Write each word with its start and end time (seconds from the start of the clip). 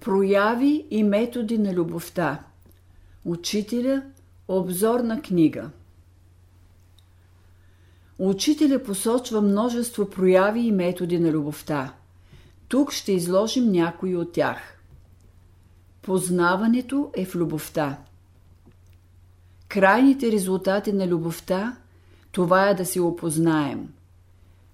Прояви 0.00 0.86
и 0.90 1.04
методи 1.04 1.58
на 1.58 1.74
любовта. 1.74 2.38
Учителя 3.24 4.02
обзорна 4.48 5.22
книга. 5.22 5.70
Учителя 8.18 8.82
посочва 8.82 9.40
множество 9.40 10.10
прояви 10.10 10.60
и 10.60 10.72
методи 10.72 11.18
на 11.18 11.32
любовта. 11.32 11.94
Тук 12.68 12.92
ще 12.92 13.12
изложим 13.12 13.72
някои 13.72 14.16
от 14.16 14.32
тях. 14.32 14.78
Познаването 16.02 17.10
е 17.14 17.24
в 17.24 17.34
любовта. 17.34 17.98
Крайните 19.68 20.32
резултати 20.32 20.92
на 20.92 21.06
любовта 21.08 21.76
това 22.32 22.68
е 22.68 22.74
да 22.74 22.86
се 22.86 23.00
опознаем. 23.00 23.88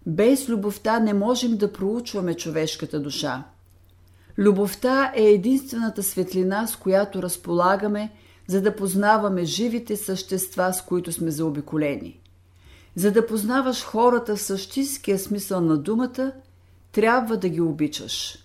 Без 0.06 0.48
любовта 0.48 1.00
не 1.00 1.14
можем 1.14 1.56
да 1.56 1.72
проучваме 1.72 2.34
човешката 2.34 3.00
душа. 3.00 3.44
Любовта 4.38 5.12
е 5.16 5.22
единствената 5.22 6.02
светлина, 6.02 6.66
с 6.66 6.76
която 6.76 7.22
разполагаме, 7.22 8.12
за 8.46 8.62
да 8.62 8.76
познаваме 8.76 9.44
живите 9.44 9.96
същества, 9.96 10.72
с 10.72 10.82
които 10.82 11.12
сме 11.12 11.30
заобиколени. 11.30 12.20
За 12.94 13.12
да 13.12 13.26
познаваш 13.26 13.84
хората 13.84 14.36
в 14.36 14.42
същинския 14.42 15.18
смисъл 15.18 15.60
на 15.60 15.76
думата, 15.76 16.32
трябва 16.92 17.36
да 17.36 17.48
ги 17.48 17.60
обичаш. 17.60 18.38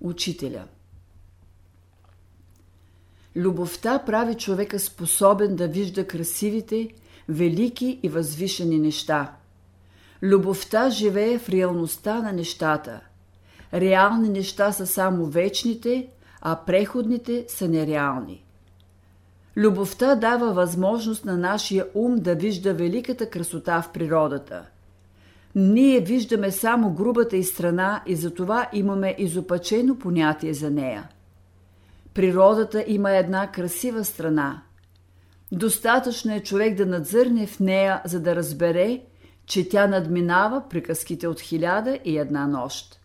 Учителя 0.00 0.64
Любовта 3.36 3.98
прави 3.98 4.34
човека 4.34 4.78
способен 4.78 5.56
да 5.56 5.68
вижда 5.68 6.06
красивите, 6.06 6.88
велики 7.28 8.00
и 8.02 8.08
възвишени 8.08 8.78
неща. 8.78 9.36
Любовта 10.22 10.90
живее 10.90 11.38
в 11.38 11.48
реалността 11.48 12.22
на 12.22 12.32
нещата– 12.32 13.00
Реални 13.74 14.28
неща 14.28 14.72
са 14.72 14.86
само 14.86 15.26
вечните, 15.26 16.08
а 16.40 16.56
преходните 16.66 17.44
са 17.48 17.68
нереални. 17.68 18.44
Любовта 19.56 20.14
дава 20.14 20.52
възможност 20.52 21.24
на 21.24 21.36
нашия 21.36 21.86
ум 21.94 22.16
да 22.16 22.34
вижда 22.34 22.74
великата 22.74 23.30
красота 23.30 23.82
в 23.82 23.92
природата. 23.92 24.66
Ние 25.54 26.00
виждаме 26.00 26.50
само 26.50 26.94
грубата 26.94 27.36
и 27.36 27.44
страна 27.44 28.02
и 28.06 28.16
затова 28.16 28.68
имаме 28.72 29.14
изопачено 29.18 29.98
понятие 29.98 30.54
за 30.54 30.70
нея. 30.70 31.08
Природата 32.14 32.84
има 32.86 33.12
една 33.12 33.52
красива 33.52 34.04
страна. 34.04 34.62
Достатъчно 35.52 36.34
е 36.34 36.40
човек 36.40 36.76
да 36.76 36.86
надзърне 36.86 37.46
в 37.46 37.60
нея, 37.60 38.02
за 38.04 38.20
да 38.20 38.36
разбере, 38.36 39.00
че 39.46 39.68
тя 39.68 39.86
надминава 39.86 40.62
приказките 40.70 41.28
от 41.28 41.40
хиляда 41.40 41.98
и 42.04 42.18
една 42.18 42.46
нощ. 42.46 43.00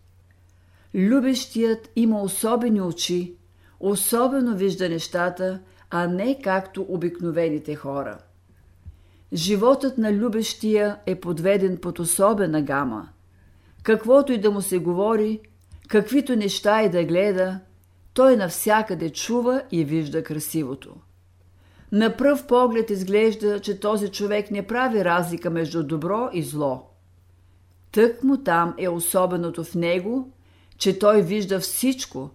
Любещият 0.96 1.92
има 1.96 2.22
особени 2.22 2.82
очи, 2.82 3.36
особено 3.80 4.56
вижда 4.56 4.90
нещата, 4.90 5.60
а 5.90 6.08
не 6.08 6.42
както 6.42 6.86
обикновените 6.90 7.76
хора. 7.76 8.18
Животът 9.34 9.98
на 9.98 10.14
любещия 10.14 10.98
е 11.06 11.16
подведен 11.16 11.78
под 11.78 12.00
особена 12.00 12.62
гама. 12.62 13.10
Каквото 13.84 14.32
и 14.32 14.38
да 14.38 14.52
му 14.52 14.62
се 14.62 14.80
говори, 14.80 15.40
каквито 15.88 16.36
неща 16.36 16.84
и 16.84 16.90
да 16.90 17.04
гледа, 17.04 17.60
той 18.14 18.38
навсякъде 18.38 19.10
чува 19.10 19.64
и 19.72 19.86
вижда 19.86 20.24
красивото. 20.24 20.96
На 21.92 22.18
пръв 22.18 22.48
поглед 22.48 22.90
изглежда, 22.90 23.60
че 23.60 23.80
този 23.80 24.10
човек 24.10 24.52
не 24.52 24.68
прави 24.68 25.06
разлика 25.06 25.50
между 25.50 25.84
добро 25.84 26.30
и 26.34 26.44
зло. 26.44 26.90
Тък 27.92 28.24
му 28.24 28.38
там 28.38 28.74
е 28.78 28.90
особеното 28.90 29.64
в 29.64 29.76
него, 29.76 30.32
че 30.80 31.00
той 31.00 31.22
вижда 31.22 31.60
всичко, 31.60 32.30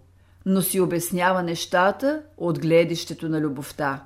но 0.46 0.62
си 0.62 0.80
обяснява 0.80 1.42
нещата 1.42 2.22
от 2.36 2.60
гледището 2.60 3.28
на 3.28 3.40
любовта. 3.40 4.04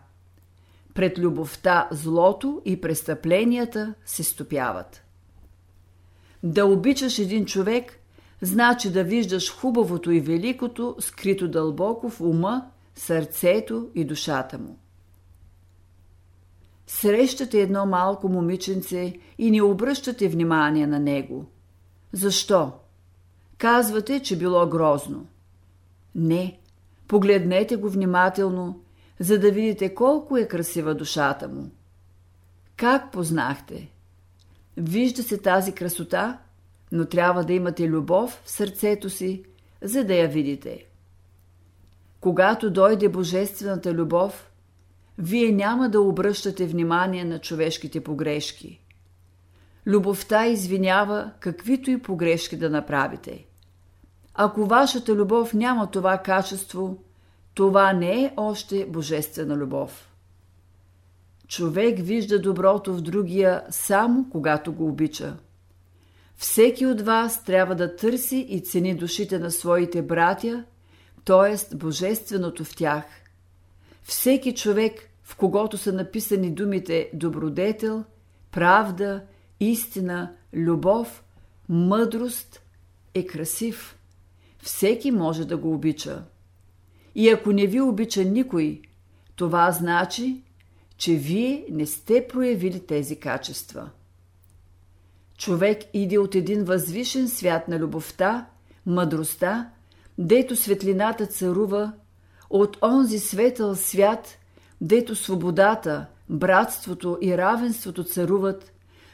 Пред 0.94 1.18
любовта 1.18 1.88
злото 1.90 2.62
и 2.64 2.80
престъпленията 2.80 3.94
се 4.04 4.24
стопяват. 4.24 5.02
Да 6.42 6.66
обичаш 6.66 7.18
един 7.18 7.46
човек, 7.46 7.98
значи 8.42 8.92
да 8.92 9.04
виждаш 9.04 9.56
хубавото 9.56 10.10
и 10.10 10.20
великото, 10.20 10.96
скрито 11.00 11.48
дълбоко 11.48 12.08
в 12.08 12.20
ума, 12.20 12.66
сърцето 12.94 13.88
и 13.94 14.04
душата 14.04 14.58
му. 14.58 14.78
Срещате 16.86 17.60
едно 17.60 17.86
малко 17.86 18.28
момиченце 18.28 19.18
и 19.38 19.50
не 19.50 19.62
обръщате 19.62 20.28
внимание 20.28 20.86
на 20.86 20.98
него. 20.98 21.46
Защо? 22.12 22.72
Казвате, 23.58 24.20
че 24.20 24.38
било 24.38 24.66
грозно. 24.66 25.26
Не, 26.14 26.58
погледнете 27.08 27.76
го 27.76 27.88
внимателно, 27.88 28.80
за 29.20 29.38
да 29.38 29.50
видите 29.50 29.94
колко 29.94 30.36
е 30.36 30.48
красива 30.48 30.94
душата 30.94 31.48
му. 31.48 31.70
Как 32.76 33.12
познахте? 33.12 33.88
Вижда 34.76 35.22
се 35.22 35.38
тази 35.38 35.72
красота, 35.72 36.38
но 36.92 37.04
трябва 37.04 37.44
да 37.44 37.52
имате 37.52 37.88
любов 37.88 38.42
в 38.44 38.50
сърцето 38.50 39.10
си, 39.10 39.44
за 39.82 40.04
да 40.04 40.14
я 40.14 40.28
видите. 40.28 40.86
Когато 42.20 42.70
дойде 42.70 43.08
божествената 43.08 43.94
любов, 43.94 44.50
вие 45.18 45.52
няма 45.52 45.88
да 45.88 46.00
обръщате 46.00 46.66
внимание 46.66 47.24
на 47.24 47.38
човешките 47.38 48.04
погрешки. 48.04 48.80
Любовта 49.88 50.46
извинява 50.46 51.30
каквито 51.40 51.90
и 51.90 52.02
погрешки 52.02 52.56
да 52.56 52.70
направите. 52.70 53.46
Ако 54.34 54.66
вашата 54.66 55.14
любов 55.14 55.54
няма 55.54 55.90
това 55.90 56.18
качество, 56.18 56.98
това 57.54 57.92
не 57.92 58.24
е 58.24 58.32
още 58.36 58.86
божествена 58.86 59.56
любов. 59.56 60.10
Човек 61.46 61.98
вижда 61.98 62.40
доброто 62.40 62.94
в 62.94 63.00
другия 63.00 63.62
само 63.70 64.26
когато 64.30 64.72
го 64.72 64.88
обича. 64.88 65.36
Всеки 66.36 66.86
от 66.86 67.00
вас 67.00 67.44
трябва 67.44 67.74
да 67.74 67.96
търси 67.96 68.46
и 68.48 68.60
цени 68.60 68.94
душите 68.94 69.38
на 69.38 69.50
своите 69.50 70.02
братя, 70.02 70.64
т.е. 71.24 71.76
божественото 71.76 72.64
в 72.64 72.76
тях. 72.76 73.04
Всеки 74.02 74.54
човек, 74.54 75.10
в 75.24 75.36
когото 75.36 75.78
са 75.78 75.92
написани 75.92 76.50
думите 76.50 77.10
добродетел, 77.14 78.04
правда, 78.50 79.22
истина, 79.60 80.32
любов, 80.54 81.24
мъдрост, 81.68 82.62
е 83.14 83.26
красив. 83.26 83.98
Всеки 84.62 85.10
може 85.10 85.44
да 85.44 85.56
го 85.56 85.74
обича. 85.74 86.22
И 87.14 87.28
ако 87.28 87.52
не 87.52 87.66
ви 87.66 87.80
обича 87.80 88.24
никой, 88.24 88.82
това 89.36 89.72
значи, 89.72 90.42
че 90.96 91.14
вие 91.14 91.66
не 91.70 91.86
сте 91.86 92.28
проявили 92.28 92.86
тези 92.86 93.16
качества. 93.16 93.90
Човек 95.38 95.82
иде 95.92 96.18
от 96.18 96.34
един 96.34 96.64
възвишен 96.64 97.28
свят 97.28 97.68
на 97.68 97.78
любовта, 97.78 98.46
мъдростта, 98.86 99.70
дето 100.18 100.56
светлината 100.56 101.26
царува, 101.26 101.92
от 102.50 102.78
онзи 102.82 103.18
светъл 103.18 103.74
свят, 103.74 104.38
дето 104.80 105.14
свободата, 105.14 106.06
братството 106.28 107.18
и 107.22 107.38
равенството 107.38 108.04
царуват, 108.04 108.72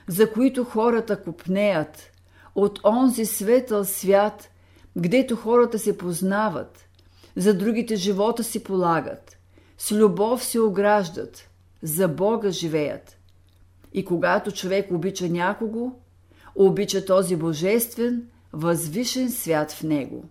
за 0.09 0.32
които 0.32 0.65
хората 0.65 1.22
купнеят, 1.22 2.10
от 2.54 2.81
онзи 2.84 3.26
светъл 3.26 3.84
свят– 3.84 4.50
гдето 4.97 5.37
хората 5.37 5.78
се 5.78 5.98
познават, 5.98 6.88
за 7.37 7.59
другите 7.59 7.97
живота 7.97 8.44
си 8.44 8.64
полагат, 8.64 9.38
с 9.78 9.93
любов 9.93 10.44
се 10.44 10.60
ограждат, 10.60 11.48
за 11.82 12.09
Бога 12.09 12.50
живеят. 12.50 13.19
И 13.93 14.04
когато 14.04 14.53
човек 14.53 14.91
обича 14.91 15.28
някого, 15.28 15.93
обича 16.54 17.04
този 17.04 17.37
божествен, 17.37 18.28
възвишен 18.53 19.31
свят 19.31 19.72
в 19.72 19.82
него. 19.82 20.25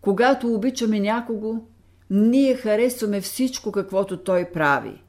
Когато 0.00 0.54
обичаме 0.54 1.00
някого, 1.00 1.54
ние 2.10 2.56
харесваме 2.56 3.20
всичко, 3.20 3.72
каквото 3.72 4.16
той 4.16 4.50
прави. 4.52 5.02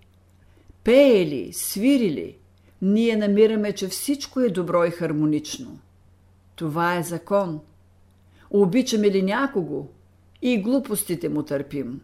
Пее 0.84 1.26
ли, 1.26 1.54
свири 1.54 2.12
ли, 2.12 2.38
ние 2.82 3.16
намираме, 3.16 3.72
че 3.72 3.88
всичко 3.88 4.40
е 4.40 4.50
добро 4.50 4.86
и 4.86 4.92
хармонично. 4.92 5.80
Това 6.56 6.98
е 6.98 7.04
закон– 7.04 7.60
Обичаме 8.52 9.12
ли 9.12 9.22
някого 9.22 9.88
и 10.42 10.62
глупостите 10.62 11.30
му 11.30 11.44
търпим. 11.44 12.02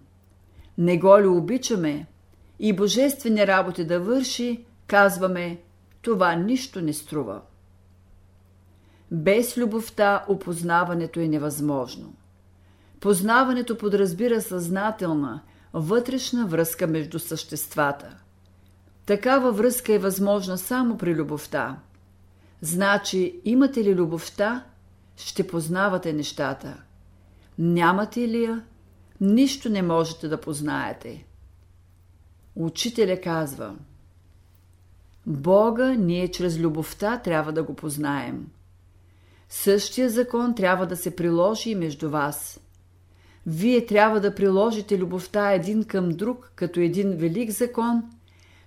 Не 0.77 0.97
го 0.97 1.21
ли 1.21 1.27
обичаме 1.27 2.05
и 2.59 2.73
божествени 2.73 3.47
работи 3.47 3.85
да 3.85 3.99
върши, 3.99 4.65
казваме, 4.87 5.61
това 6.01 6.35
нищо 6.35 6.81
не 6.81 6.93
струва. 6.93 7.41
Без 9.11 9.57
любовта 9.57 10.25
опознаването 10.27 11.19
е 11.19 11.27
невъзможно. 11.27 12.13
Познаването 12.99 13.77
подразбира 13.77 14.41
съзнателна, 14.41 15.41
вътрешна 15.73 16.47
връзка 16.47 16.87
между 16.87 17.19
съществата. 17.19 18.17
Такава 19.07 19.51
връзка 19.51 19.93
е 19.93 19.99
възможна 19.99 20.57
само 20.57 20.97
при 20.97 21.15
любовта. 21.15 21.79
Значи, 22.61 23.41
имате 23.45 23.83
ли 23.83 23.95
любовта, 23.95 24.63
ще 25.17 25.47
познавате 25.47 26.13
нещата. 26.13 26.83
Нямате 27.59 28.27
ли 28.27 28.43
я? 28.43 28.63
Нищо 29.21 29.69
не 29.69 29.81
можете 29.81 30.27
да 30.27 30.41
познаете. 30.41 31.25
Учителя 32.55 33.21
казва 33.21 33.75
Бога 35.25 35.93
ние 35.93 36.31
чрез 36.31 36.57
любовта 36.57 37.17
трябва 37.17 37.53
да 37.53 37.63
го 37.63 37.75
познаем. 37.75 38.47
Същия 39.49 40.09
закон 40.09 40.55
трябва 40.55 40.87
да 40.87 40.97
се 40.97 41.15
приложи 41.15 41.69
и 41.69 41.75
между 41.75 42.09
вас. 42.09 42.59
Вие 43.45 43.85
трябва 43.85 44.19
да 44.19 44.35
приложите 44.35 44.97
любовта 44.97 45.51
един 45.51 45.83
към 45.83 46.09
друг 46.09 46.51
като 46.55 46.79
един 46.79 47.11
велик 47.11 47.51
закон, 47.51 48.03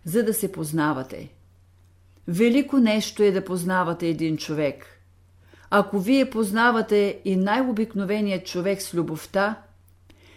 за 0.05 0.25
да 0.25 0.35
се 0.35 0.52
познавате. 0.52 1.32
Велико 2.29 2.79
нещо 2.79 3.23
е 3.23 3.31
да 3.31 3.44
познавате 3.44 4.06
един 4.06 4.37
човек. 4.37 4.87
Ако 5.70 5.99
вие 5.99 6.31
познавате 6.31 7.20
и 7.25 7.37
най-обикновеният 7.37 8.47
човек 8.47 8.82
с 8.82 8.94
любовта, 8.94 9.62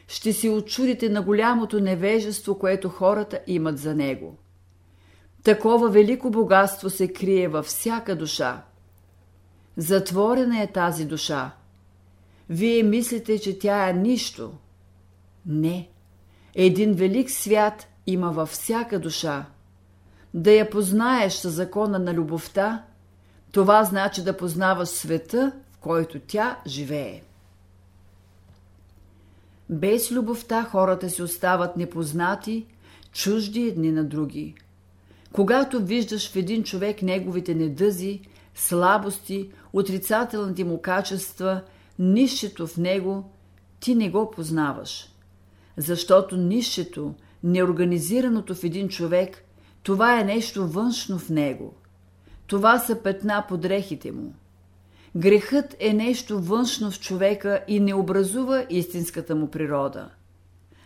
ще 0.08 0.34
си 0.34 0.50
очудите 0.50 1.10
на 1.10 1.22
голямото 1.22 1.80
невежество, 1.80 2.60
което 2.60 2.90
хората 2.90 3.40
имат 3.48 3.78
за 3.78 3.96
него. 3.96 4.38
Такова 5.44 5.90
велико 5.90 6.30
богатство 6.30 6.90
се 6.90 7.14
крие 7.14 7.48
във 7.48 7.66
всяка 7.66 8.16
душа. 8.16 8.64
Затворена 9.78 10.62
е 10.62 10.72
тази 10.72 11.06
душа. 11.06 11.52
Вие 12.50 12.84
мислите, 12.84 13.40
че 13.40 13.60
тя 13.60 13.90
е 13.90 13.94
нищо. 13.94 14.54
Не. 15.46 15.90
Един 16.56 16.94
велик 16.94 17.32
свят 17.32 17.88
има 18.08 18.32
във 18.32 18.50
всяка 18.50 19.00
душа. 19.00 19.46
Да 20.34 20.52
я 20.52 20.70
познаеш 20.70 21.34
със 21.34 21.54
закона 21.54 22.00
на 22.00 22.14
любовта, 22.14 22.84
това 23.52 23.84
значи 23.84 24.24
да 24.24 24.38
познаваш 24.38 24.90
света, 24.90 25.52
в 25.72 25.78
който 25.78 26.20
тя 26.28 26.60
живее. 26.68 27.22
Без 29.70 30.12
любовта 30.12 30.64
хората 30.64 31.10
си 31.10 31.22
остават 31.22 31.78
непознати, 31.78 32.66
чужди 33.12 33.62
едни 33.62 33.92
на 33.92 34.04
други. 34.04 34.56
Когато 35.32 35.84
виждаш 35.84 36.32
в 36.32 36.36
един 36.36 36.64
човек 36.64 37.02
неговите 37.02 37.56
недъзи, 37.56 38.22
слабости, 38.56 39.52
отрицателните 39.74 40.64
му 40.64 40.82
качества, 40.82 41.62
нището 42.00 42.68
в 42.68 42.78
него, 42.78 43.32
ти 43.80 43.96
не 43.96 44.10
го 44.10 44.32
познаваш. 44.32 45.10
Защото 45.78 46.38
нището, 46.38 47.14
неорганизираното 47.44 48.56
в 48.56 48.64
един 48.64 48.90
човек, 48.90 49.44
това 49.84 50.20
е 50.20 50.24
нещо 50.24 50.68
външно 50.68 51.20
в 51.20 51.30
него. 51.30 51.74
Това 52.48 52.80
са 52.80 52.96
петна 53.04 53.46
по 53.50 53.58
дрехите 53.58 54.12
му. 54.12 54.34
Грехът 55.16 55.76
е 55.80 55.94
нещо 55.94 56.40
външно 56.40 56.92
в 56.92 57.00
човека 57.00 57.64
и 57.68 57.80
не 57.80 57.94
образува 57.94 58.66
истинската 58.70 59.36
му 59.36 59.52
природа. 59.52 60.10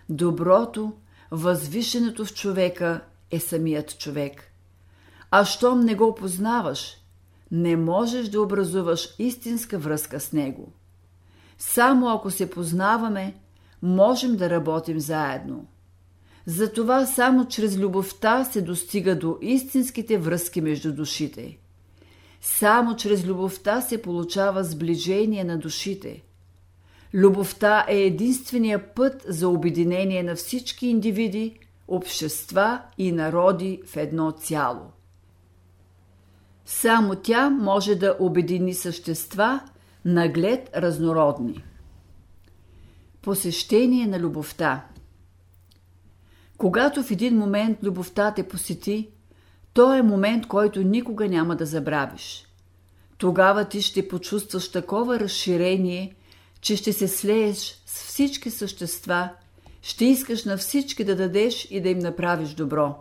Доброто, 0.09 0.93
възвишеното 1.31 2.25
в 2.25 2.33
човека 2.33 3.01
е 3.31 3.39
самият 3.39 3.99
човек. 3.99 4.51
А 5.31 5.45
щом 5.45 5.79
не 5.79 5.95
го 5.95 6.15
познаваш, 6.15 6.97
не 7.51 7.77
можеш 7.77 8.27
да 8.27 8.41
образуваш 8.41 9.15
истинска 9.19 9.77
връзка 9.79 10.19
с 10.19 10.33
него. 10.33 10.71
Само 11.57 12.09
ако 12.09 12.31
се 12.31 12.49
познаваме, 12.49 13.35
можем 13.81 14.35
да 14.35 14.49
работим 14.49 14.99
заедно. 14.99 15.65
Затова 16.47 17.05
само 17.05 17.45
чрез 17.47 17.77
любовта 17.77 18.43
се 18.45 18.61
достига 18.61 19.15
до 19.19 19.37
истинските 19.41 20.17
връзки 20.17 20.61
между 20.61 20.93
душите. 20.93 21.57
Само 22.41 22.95
чрез 22.95 23.25
любовта 23.25 23.81
се 23.81 24.01
получава 24.01 24.63
сближение 24.63 25.43
на 25.43 25.57
душите. 25.57 26.23
Любовта 27.13 27.85
е 27.87 27.97
единствения 27.97 28.93
път 28.93 29.25
за 29.27 29.49
обединение 29.49 30.23
на 30.23 30.35
всички 30.35 30.87
индивиди, 30.87 31.59
общества 31.87 32.81
и 32.97 33.11
народи 33.11 33.81
в 33.85 33.97
едно 33.97 34.31
цяло. 34.31 34.91
Само 36.65 37.15
тя 37.15 37.49
може 37.49 37.95
да 37.95 38.17
обедини 38.19 38.73
същества, 38.73 39.59
наглед 40.05 40.69
разнородни. 40.75 41.63
Посещение 43.21 44.07
на 44.07 44.19
любовта 44.19 44.85
Когато 46.57 47.03
в 47.03 47.11
един 47.11 47.37
момент 47.37 47.77
любовта 47.83 48.33
те 48.33 48.47
посети, 48.47 49.09
то 49.73 49.93
е 49.93 50.01
момент, 50.01 50.47
който 50.47 50.81
никога 50.81 51.27
няма 51.27 51.55
да 51.55 51.65
забравиш. 51.65 52.47
Тогава 53.17 53.65
ти 53.65 53.81
ще 53.81 54.07
почувстваш 54.07 54.71
такова 54.71 55.19
разширение, 55.19 56.15
че 56.61 56.75
ще 56.75 56.93
се 56.93 57.07
слееш 57.07 57.81
с 57.85 58.03
всички 58.03 58.49
същества, 58.49 59.29
ще 59.81 60.05
искаш 60.05 60.45
на 60.45 60.57
всички 60.57 61.03
да 61.03 61.15
дадеш 61.15 61.67
и 61.71 61.81
да 61.81 61.89
им 61.89 61.99
направиш 61.99 62.49
добро. 62.49 62.95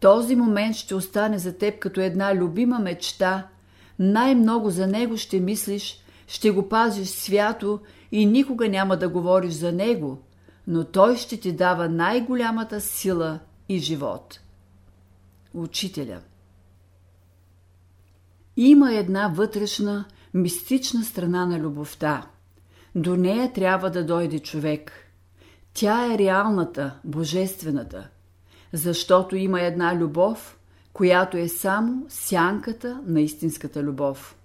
Този 0.00 0.36
момент 0.36 0.76
ще 0.76 0.94
остане 0.94 1.38
за 1.38 1.58
теб 1.58 1.78
като 1.78 2.00
една 2.00 2.34
любима 2.34 2.78
мечта, 2.78 3.46
най-много 3.98 4.70
за 4.70 4.86
него 4.86 5.16
ще 5.16 5.40
мислиш, 5.40 6.00
ще 6.26 6.50
го 6.50 6.68
пазиш 6.68 7.08
свято 7.08 7.80
и 8.12 8.26
никога 8.26 8.68
няма 8.68 8.96
да 8.96 9.08
говориш 9.08 9.52
за 9.52 9.72
него, 9.72 10.22
но 10.70 10.84
той 10.84 11.16
ще 11.16 11.40
ти 11.40 11.52
дава 11.52 11.88
най-голямата 11.88 12.80
сила 12.80 13.38
и 13.68 13.78
живот. 13.78 14.40
Учителя 15.54 16.20
Има 18.56 18.94
една 18.94 19.28
вътрешна, 19.28 20.04
мистична 20.34 21.04
страна 21.04 21.46
на 21.46 21.58
любовта. 21.58 22.26
До 22.94 23.16
нея 23.16 23.52
трябва 23.52 23.90
да 23.90 24.06
дойде 24.06 24.38
човек. 24.38 24.92
Тя 25.74 26.14
е 26.14 26.18
реалната, 26.18 26.94
божествената– 27.04 28.08
защото 28.72 29.36
има 29.36 29.60
една 29.60 29.96
любов, 29.96 30.58
която 30.92 31.36
е 31.36 31.48
само 31.48 32.06
сянката 32.08 33.00
на 33.06 33.20
истинската 33.20 33.82
любов. 33.82 34.36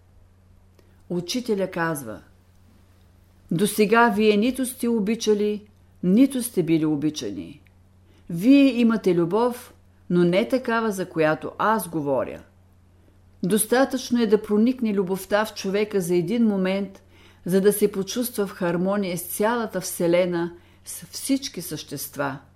Учителя 1.10 1.72
казва 1.72 2.22
До 3.52 3.68
сега 3.68 4.10
вие 4.10 4.38
нито 4.38 4.66
сте 4.66 4.88
обичали, 4.88 5.68
нито 6.04 6.44
сте 6.44 6.64
били 6.64 6.86
обичани. 6.86 7.62
Вие 8.30 8.80
имате 8.80 9.16
любов, 9.16 9.74
но 10.10 10.24
не 10.24 10.48
такава, 10.48 10.92
за 10.92 11.10
която 11.10 11.52
аз 11.58 11.90
говоря. 11.90 12.42
Достатъчно 13.44 14.22
е 14.22 14.28
да 14.28 14.42
проникне 14.42 14.94
любовта 14.94 15.46
в 15.46 15.54
човека 15.54 16.02
за 16.02 16.16
един 16.16 16.48
момент, 16.48 17.04
за 17.46 17.62
да 17.62 17.74
се 17.74 17.92
почувства 17.92 18.48
в 18.48 18.52
хармония 18.52 19.18
с 19.18 19.22
цялата 19.22 19.82
Вселена, 19.82 20.54
с 20.86 21.06
всички 21.06 21.62
същества– 21.62 22.40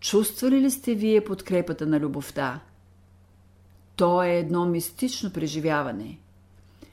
Чувствали 0.00 0.60
ли 0.60 0.70
сте 0.70 0.94
вие 0.94 1.24
подкрепата 1.24 1.86
на 1.86 2.00
любовта? 2.00 2.60
То 3.96 4.22
е 4.22 4.30
едно 4.30 4.66
мистично 4.66 5.32
преживяване. 5.32 6.18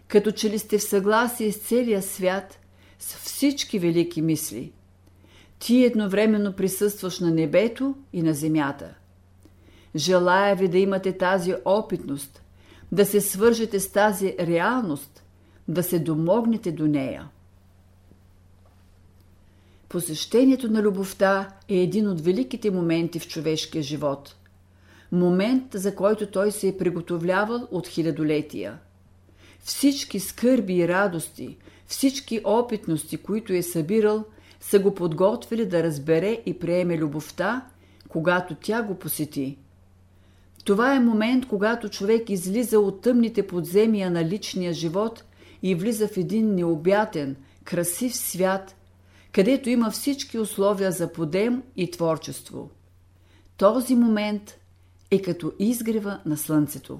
Като 0.07 0.31
че 0.31 0.49
ли 0.49 0.59
сте 0.59 0.77
в 0.77 0.83
съгласие 0.83 1.51
с 1.51 1.57
целия 1.57 2.01
свят, 2.01 2.59
с 2.99 3.15
всички 3.15 3.79
велики 3.79 4.21
мисли. 4.21 4.71
Ти 5.65 5.83
едновременно 5.83 6.53
присъстваш 6.53 7.19
на 7.19 7.31
небето 7.31 7.95
и 8.13 8.21
на 8.21 8.33
земята. 8.33 8.93
Желая 9.95 10.55
ви 10.55 10.67
да 10.67 10.77
имате 10.77 11.17
тази 11.17 11.55
опитност, 11.65 12.41
да 12.91 13.05
се 13.05 13.21
свържете 13.21 13.79
с 13.79 13.91
тази 13.91 14.35
реалност, 14.39 15.23
да 15.67 15.83
се 15.83 15.99
домогнете 15.99 16.71
до 16.71 16.87
нея. 16.87 17.29
Посещението 19.89 20.71
на 20.71 20.81
любовта 20.81 21.49
е 21.69 21.75
един 21.75 22.07
от 22.07 22.21
великите 22.21 22.71
моменти 22.71 23.19
в 23.19 23.27
човешкия 23.27 23.83
живот. 23.83 24.35
Момент, 25.11 25.63
за 25.73 25.95
който 25.95 26.27
той 26.27 26.51
се 26.51 26.67
е 26.67 26.77
приготовлявал 26.77 27.67
от 27.71 27.87
хилядолетия. 27.87 28.79
Всички 29.59 30.19
скърби 30.19 30.75
и 30.75 30.87
радости, 30.87 31.57
всички 31.87 32.41
опитности, 32.43 33.17
които 33.17 33.53
е 33.53 33.61
събирал, 33.61 34.25
са 34.69 34.79
го 34.79 34.95
подготвили 34.95 35.65
да 35.65 35.83
разбере 35.83 36.41
и 36.45 36.59
приеме 36.59 36.97
любовта, 36.97 37.65
когато 38.09 38.55
тя 38.55 38.83
го 38.83 38.95
посети. 38.95 39.57
Това 40.63 40.95
е 40.95 40.99
момент, 40.99 41.47
когато 41.47 41.89
човек 41.89 42.29
излиза 42.29 42.79
от 42.79 43.01
тъмните 43.01 43.47
подземия 43.47 44.11
на 44.11 44.25
личния 44.25 44.73
живот 44.73 45.23
и 45.63 45.75
влиза 45.75 46.07
в 46.07 46.17
един 46.17 46.55
необятен, 46.55 47.35
красив 47.63 48.15
свят– 48.15 48.75
където 49.35 49.69
има 49.69 49.91
всички 49.91 50.39
условия 50.39 50.91
за 50.91 51.13
подем 51.13 51.63
и 51.75 51.91
творчество. 51.91 52.69
Този 53.57 53.95
момент 53.95 54.59
е 55.11 55.21
като 55.21 55.53
изгрева 55.59 56.19
на 56.25 56.37
слънцето. 56.37 56.99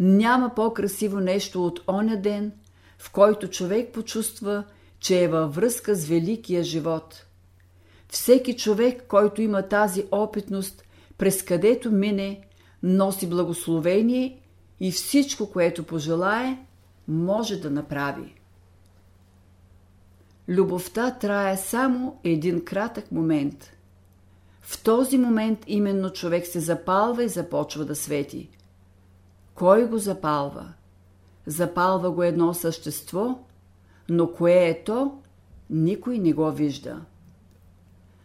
Няма 0.00 0.54
по-красиво 0.54 1.20
нещо 1.20 1.66
от 1.66 1.80
оня 1.88 2.16
ден, 2.16 2.52
в 2.98 3.12
който 3.12 3.50
човек 3.50 3.92
почувства, 3.92 4.64
че 5.04 5.24
е 5.24 5.28
във 5.28 5.54
връзка 5.54 5.94
с 5.94 6.06
великия 6.06 6.64
живот. 6.64 7.26
Всеки 8.08 8.56
човек, 8.56 9.04
който 9.08 9.42
има 9.42 9.68
тази 9.68 10.06
опитност, 10.12 10.82
през 11.18 11.42
където 11.42 11.90
мине, 11.90 12.46
носи 12.82 13.28
благословение 13.28 14.40
и 14.80 14.92
всичко, 14.92 15.50
което 15.50 15.84
пожелае, 15.86 16.58
може 17.08 17.56
да 17.56 17.70
направи. 17.70 18.34
любовта 20.48 21.10
трае 21.10 21.56
само 21.56 22.20
един 22.24 22.64
кратък 22.64 23.12
момент. 23.12 23.70
В 24.60 24.82
този 24.82 25.18
момент 25.18 25.58
именно 25.66 26.10
човек 26.10 26.46
се 26.46 26.60
запалва 26.60 27.24
и 27.24 27.28
започва 27.28 27.84
да 27.84 27.96
свети. 27.96 28.50
Кой 29.54 29.86
го 29.86 29.98
запалва? 29.98 30.72
Запалва 31.46 32.10
го 32.10 32.22
едно 32.22 32.54
същество, 32.54 33.38
но 34.08 34.32
кое 34.32 34.68
е 34.68 34.84
то, 34.84 35.18
никой 35.70 36.18
не 36.18 36.32
го 36.32 36.50
вижда. 36.50 37.00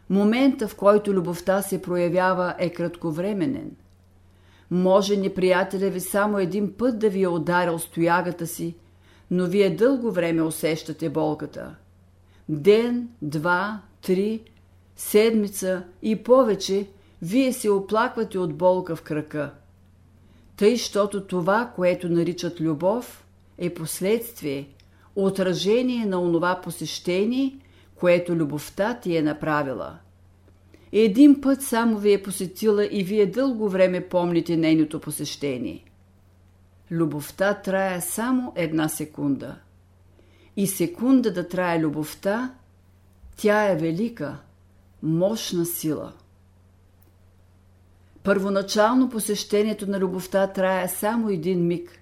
Момента, 0.09 0.67
в 0.67 0.75
който 0.75 1.13
любовта 1.13 1.62
се 1.62 1.81
проявява, 1.81 2.55
е 2.57 2.69
кратковременен. 2.69 3.71
Може 4.71 5.17
неприятеля 5.17 5.89
ви 5.89 6.00
само 6.00 6.39
един 6.39 6.74
път 6.74 7.00
да 7.00 7.09
ви 7.09 7.24
е 7.24 7.27
ударил 7.27 7.79
стоягата 7.79 8.48
си, 8.48 8.75
но 9.31 9.45
вие 9.45 9.75
дълго 9.75 10.12
време 10.12 10.41
усещате 10.41 11.09
болката. 11.09 11.75
Ден, 12.50 13.09
два, 13.21 13.81
три, 14.01 14.41
седмица 14.95 15.83
и 16.01 16.24
повече 16.24 16.88
вие 17.21 17.53
се 17.53 17.69
оплаквате 17.69 18.38
от 18.38 18.53
болка 18.53 18.95
в 18.95 19.01
крака. 19.01 19.53
Тъй, 20.57 20.77
щото 20.77 21.24
това, 21.24 21.71
което 21.75 22.09
наричат 22.09 22.62
любов, 22.62 23.25
е 23.57 23.74
последствие, 23.74 24.69
отражение 25.25 26.05
на 26.05 26.21
онова 26.21 26.61
посещение, 26.61 27.59
което 27.95 28.35
любовта 28.35 28.99
ти 28.99 29.17
е 29.17 29.21
направила. 29.21 29.97
Един 30.91 31.41
път 31.41 31.61
само 31.61 31.97
ви 31.97 32.13
е 32.13 32.23
посетила 32.23 32.85
и 32.85 33.03
вие 33.03 33.25
дълго 33.25 33.69
време 33.69 34.09
помните 34.09 34.57
нейното 34.57 34.99
посещение. 34.99 35.85
Любовта 36.91 37.53
трае 37.53 38.01
само 38.01 38.53
една 38.55 38.89
секунда. 38.89 39.55
И 40.55 40.67
секунда 40.67 41.33
да 41.33 41.47
трае 41.47 41.79
любовта, 41.79 42.53
тя 43.38 43.71
е 43.71 43.75
велика, 43.75 44.38
мощна 45.03 45.65
сила. 45.65 46.13
Първоначално 48.23 49.09
посещението 49.09 49.89
на 49.89 49.99
любовта 49.99 50.47
трае 50.47 50.88
само 50.88 51.29
един 51.29 51.67
миг, 51.67 51.99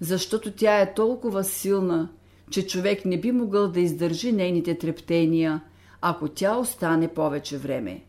защото 0.00 0.52
тя 0.52 0.80
е 0.80 0.94
толкова 0.94 1.44
силна, 1.44 2.08
че 2.50 2.66
човек 2.66 3.04
не 3.04 3.20
би 3.20 3.32
могъл 3.32 3.68
да 3.68 3.80
издържи 3.80 4.32
нейните 4.32 4.78
трептения, 4.78 5.60
ако 6.00 6.28
тя 6.28 6.56
остане 6.56 7.08
повече 7.08 7.58
време. 7.58 8.04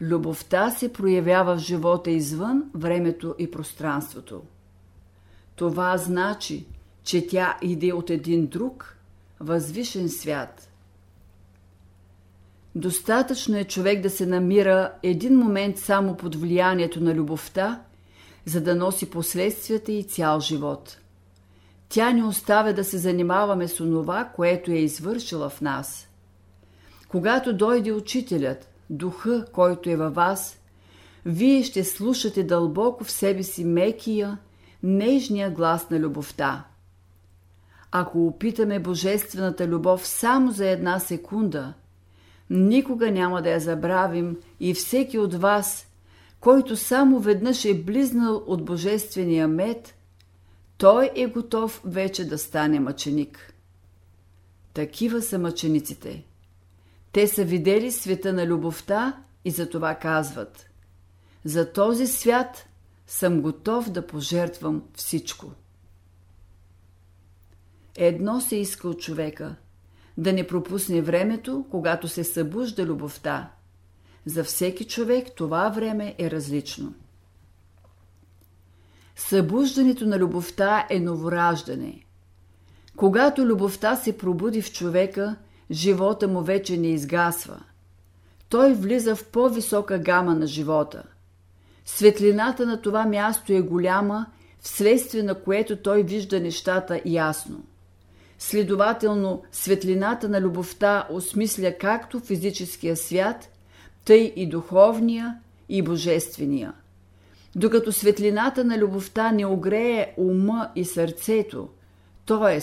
Любовта 0.00 0.70
се 0.70 0.92
проявява 0.92 1.56
в 1.56 1.60
живота 1.60 2.10
извън 2.10 2.70
времето 2.74 3.34
и 3.38 3.50
пространството. 3.50 4.42
Това 5.56 5.96
значи, 5.96 6.66
че 7.04 7.26
тя 7.26 7.58
иде 7.62 7.92
от 7.92 8.10
един 8.10 8.46
друг, 8.46 8.96
възвишен 9.40 10.08
свят. 10.08 10.70
Достатъчно 12.74 13.56
е 13.56 13.64
човек 13.64 14.00
да 14.00 14.10
се 14.10 14.26
намира 14.26 14.92
един 15.02 15.38
момент 15.38 15.78
само 15.78 16.16
под 16.16 16.34
влиянието 16.34 17.00
на 17.00 17.14
любовта, 17.14 17.82
за 18.44 18.60
да 18.60 18.74
носи 18.74 19.10
последствията 19.10 19.92
и 19.92 20.02
цял 20.02 20.40
живот. 20.40 20.98
Тя 21.88 22.12
не 22.12 22.24
оставя 22.24 22.72
да 22.72 22.84
се 22.84 22.98
занимаваме 22.98 23.68
с 23.68 23.80
онова, 23.80 24.24
което 24.36 24.70
е 24.70 24.74
извършила 24.74 25.48
в 25.48 25.60
нас. 25.60 26.08
Когато 27.08 27.52
дойде 27.52 27.92
учителят, 27.92 28.68
духа, 28.90 29.46
който 29.52 29.90
е 29.90 29.96
във 29.96 30.14
вас, 30.14 30.58
вие 31.26 31.62
ще 31.62 31.84
слушате 31.84 32.42
дълбоко 32.42 33.04
в 33.04 33.10
себе 33.10 33.42
си 33.42 33.64
мекия, 33.64 34.38
нежния 34.82 35.50
глас 35.50 35.90
на 35.90 36.00
любовта. 36.00 36.64
Ако 37.90 38.26
опитаме 38.26 38.78
божествената 38.78 39.68
любов 39.68 40.06
само 40.06 40.50
за 40.50 40.68
една 40.68 40.98
секунда, 40.98 41.74
никога 42.50 43.10
няма 43.10 43.42
да 43.42 43.50
я 43.50 43.60
забравим 43.60 44.36
и 44.60 44.74
всеки 44.74 45.18
от 45.18 45.34
вас, 45.34 45.86
който 46.40 46.76
само 46.76 47.18
веднъж 47.18 47.64
е 47.64 47.82
близнал 47.82 48.42
от 48.46 48.64
божествения 48.64 49.48
мед, 49.48 49.94
той 50.78 51.10
е 51.16 51.26
готов 51.26 51.82
вече 51.84 52.28
да 52.28 52.38
стане 52.38 52.80
мъченик. 52.80 53.54
Такива 54.72 55.22
са 55.22 55.38
мъчениците. 55.38 56.24
Те 57.12 57.28
са 57.28 57.44
видели 57.44 57.92
света 57.92 58.32
на 58.32 58.46
любовта 58.46 59.22
и 59.44 59.50
за 59.50 59.70
това 59.70 59.94
казват 59.94 60.70
За 61.44 61.72
този 61.72 62.06
свят 62.06 62.66
съм 63.06 63.40
готов 63.40 63.90
да 63.90 64.06
пожертвам 64.06 64.82
всичко. 64.94 65.52
Едно 67.96 68.40
се 68.40 68.56
иска 68.56 68.88
от 68.88 69.00
човека– 69.00 69.56
да 70.18 70.32
не 70.32 70.46
пропусне 70.46 71.02
времето, 71.02 71.66
когато 71.70 72.08
се 72.08 72.24
събужда 72.24 72.86
любовта. 72.86 73.50
За 74.26 74.44
всеки 74.44 74.84
човек 74.84 75.28
това 75.36 75.68
време 75.68 76.14
е 76.18 76.30
различно. 76.30 76.94
Събуждането 79.28 80.06
на 80.06 80.18
любовта 80.18 80.86
е 80.90 81.00
новораждане. 81.00 82.00
Когато 82.96 83.46
любовта 83.46 83.96
се 83.96 84.18
пробуди 84.18 84.62
в 84.62 84.72
човека, 84.72 85.36
живота 85.70 86.28
му 86.28 86.40
вече 86.40 86.76
не 86.76 86.88
изгасва. 86.88 87.60
Той 88.48 88.74
влиза 88.74 89.16
в 89.16 89.24
по-висока 89.24 89.98
гама 89.98 90.34
на 90.34 90.46
живота. 90.46 91.02
Светлината 91.84 92.66
на 92.66 92.82
това 92.82 93.06
място 93.06 93.52
е 93.52 93.60
голяма, 93.60 94.26
вследствие 94.60 95.22
на 95.22 95.34
което 95.34 95.76
той 95.76 96.02
вижда 96.02 96.40
нещата 96.40 97.00
ясно. 97.04 97.64
Следователно, 98.38 99.42
светлината 99.52 100.28
на 100.28 100.40
любовта 100.40 101.08
осмисля 101.10 101.74
както 101.80 102.20
физическия 102.20 102.96
свят, 102.96 103.48
тъй 104.04 104.32
и 104.36 104.48
духовния 104.48 105.38
и 105.68 105.82
божествения. 105.82 106.72
Докато 107.56 107.92
светлината 107.92 108.64
на 108.64 108.78
любовта 108.78 109.32
не 109.32 109.46
огрее 109.46 110.14
ума 110.16 110.70
и 110.76 110.84
сърцето, 110.84 111.68
т.е. 112.26 112.60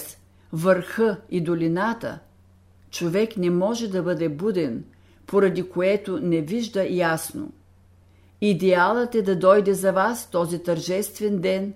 върха 0.53 1.17
и 1.29 1.41
долината– 1.41 2.19
човек 2.91 3.37
не 3.37 3.49
може 3.49 3.87
да 3.87 4.03
бъде 4.03 4.29
буден, 4.29 4.83
поради 5.25 5.63
което 5.63 6.19
не 6.19 6.41
вижда 6.41 6.87
ясно. 6.89 7.51
Идеалът 8.41 9.15
е 9.15 9.21
да 9.21 9.35
дойде 9.35 9.73
за 9.73 9.91
вас 9.91 10.29
този 10.29 10.63
тържествен 10.63 11.41
ден, 11.41 11.73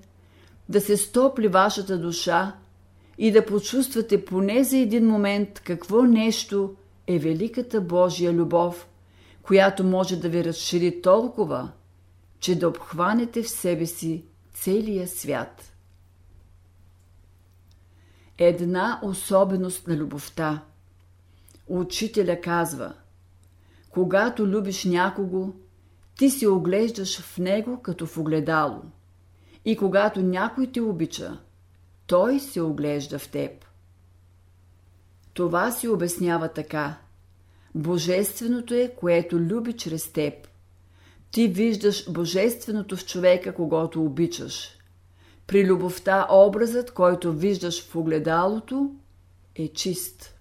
да 0.69 0.81
се 0.81 0.97
стопли 0.97 1.47
вашата 1.47 1.97
душа 1.97 2.55
и 3.17 3.31
да 3.31 3.45
почувствате 3.45 4.25
поне 4.25 4.63
за 4.63 4.77
един 4.77 5.07
момент 5.07 5.59
какво 5.59 6.01
нещо 6.01 6.73
е 7.07 7.19
великата 7.19 7.81
Божия 7.81 8.33
любов, 8.33 8.87
която 9.41 9.83
може 9.83 10.15
да 10.15 10.29
ви 10.29 10.43
разшири 10.43 11.01
толкова, 11.01 11.69
че 12.45 12.59
да 12.59 12.67
обхванете 12.67 13.43
в 13.43 13.49
себе 13.49 13.85
си 13.85 14.25
целия 14.53 15.07
свят. 15.07 15.71
Една 18.37 18.99
особеност 19.03 19.87
на 19.87 19.97
любовта– 19.97 20.63
Учителя 21.67 22.41
казва, 22.41 22.93
когато 23.89 24.47
любиш 24.47 24.83
някого, 24.85 25.53
ти 26.17 26.29
се 26.29 26.47
оглеждаш 26.47 27.21
в 27.21 27.37
него 27.37 27.81
като 27.81 28.05
в 28.05 28.17
огледало. 28.17 28.81
И 29.65 29.77
когато 29.77 30.21
някой 30.21 30.71
те 30.71 30.81
обича, 30.81 31.37
той 32.07 32.39
се 32.39 32.61
оглежда 32.61 33.19
в 33.19 33.29
теб. 33.29 33.65
Това 35.33 35.71
си 35.71 35.87
обяснява 35.87 36.47
така. 36.47 36.97
Божественото 37.75 38.73
е, 38.73 38.95
което 38.99 39.39
люби 39.39 39.73
чрез 39.73 40.11
теб. 40.11 40.47
Ти 41.35 41.47
виждаш 41.47 42.11
божественото 42.11 42.97
в 42.97 43.05
човека, 43.05 43.53
когато 43.53 44.03
обичаш. 44.03 44.77
При 45.47 45.65
любовта 45.65 46.27
образът, 46.31 46.91
който 46.91 47.33
виждаш 47.33 47.87
в 47.87 47.95
огледалото, 47.95 48.91
е 49.55 49.67
чист. 49.67 50.35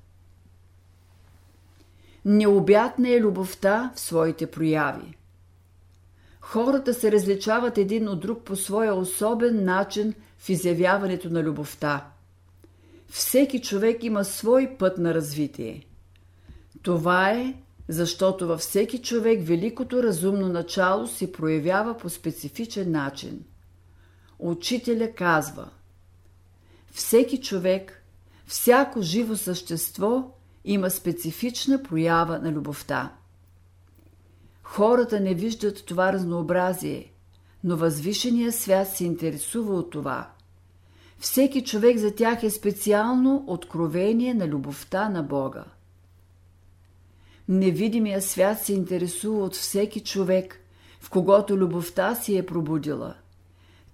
Необятна 2.24 3.08
е 3.08 3.20
любовта 3.20 3.92
в 3.94 4.00
своите 4.00 4.46
прояви. 4.46 5.16
Хората 6.40 6.94
се 6.94 7.12
различават 7.12 7.78
един 7.78 8.08
от 8.08 8.20
друг 8.20 8.42
по 8.44 8.56
своя 8.56 8.94
особен 8.94 9.64
начин 9.64 10.14
в 10.38 10.48
изявяването 10.48 11.30
на 11.30 11.42
любовта. 11.42 12.06
Всеки 13.08 13.60
човек 13.60 14.04
има 14.04 14.24
свой 14.24 14.76
път 14.78 14.98
на 14.98 15.14
развитие. 15.14 15.86
Това 16.82 17.30
е, 17.30 17.54
защото 17.88 18.46
във 18.46 18.60
всеки 18.60 19.02
човек 19.02 19.46
великото 19.46 20.02
разумно 20.02 20.48
начало 20.48 21.06
се 21.06 21.32
проявява 21.32 21.96
по 21.96 22.08
специфичен 22.08 22.90
начин. 22.90 23.44
Учителя 24.38 25.12
казва 25.12 25.70
Всеки 26.92 27.40
човек, 27.40 28.02
всяко 28.46 29.02
живо 29.02 29.36
същество 29.36 30.34
има 30.64 30.90
специфична 30.90 31.82
проява 31.82 32.38
на 32.38 32.52
любовта. 32.52 33.12
Хората 34.62 35.20
не 35.20 35.34
виждат 35.34 35.86
това 35.86 36.12
разнообразие, 36.12 37.12
но 37.64 37.76
възвишения 37.76 38.52
свят 38.52 38.88
се 38.88 39.04
интересува 39.04 39.74
от 39.74 39.90
това. 39.90 40.30
всеки 41.18 41.64
човек 41.64 41.98
за 41.98 42.14
тях 42.14 42.42
е 42.42 42.50
специално 42.50 43.44
откровение 43.46 44.34
на 44.34 44.48
любовта 44.48 45.08
на 45.08 45.22
Бога. 45.22 45.64
Невидимия 47.48 48.22
свят 48.22 48.58
се 48.58 48.72
интересува 48.72 49.44
от 49.44 49.54
всеки 49.54 50.00
човек, 50.00 50.60
в 51.00 51.10
когото 51.10 51.56
любовта 51.56 52.14
си 52.14 52.38
е 52.38 52.46
пробудила. 52.46 53.14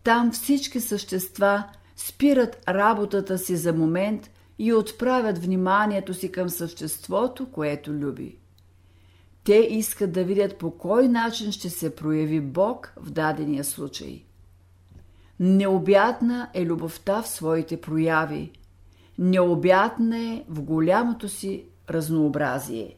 Там 0.02 0.32
всички 0.32 0.80
същества 0.80 1.64
спират 1.96 2.62
работата 2.68 3.38
си 3.38 3.56
за 3.56 3.72
момент 3.72 4.30
и 4.58 4.72
отправят 4.72 5.38
вниманието 5.38 6.14
си 6.14 6.32
към 6.32 6.48
съществото, 6.48 7.50
което 7.50 7.92
люби. 7.92 8.36
Те 9.44 9.54
искат 9.54 10.12
да 10.12 10.24
видят 10.24 10.58
по 10.58 10.70
кой 10.70 11.08
начин 11.08 11.52
ще 11.52 11.70
се 11.70 11.96
прояви 11.96 12.40
Бог 12.40 12.92
в 12.96 13.10
дадения 13.10 13.64
случай. 13.64 14.24
Необятна 15.40 16.50
е 16.54 16.64
любовта 16.66 17.22
в 17.22 17.28
своите 17.28 17.80
прояви. 17.80 18.52
Необятна 19.18 20.18
е 20.18 20.44
в 20.48 20.62
голямото 20.62 21.28
си 21.28 21.64
разнообразие. 21.90 22.96